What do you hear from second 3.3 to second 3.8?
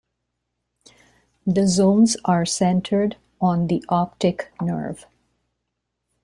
on